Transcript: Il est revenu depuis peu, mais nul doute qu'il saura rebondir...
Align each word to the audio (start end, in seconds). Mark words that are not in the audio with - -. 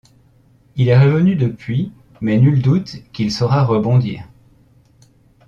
Il 0.77 0.87
est 0.89 0.97
revenu 0.99 1.35
depuis 1.35 1.91
peu, 2.13 2.17
mais 2.21 2.39
nul 2.39 2.63
doute 2.63 2.95
qu'il 3.13 3.31
saura 3.31 3.63
rebondir... 3.63 4.23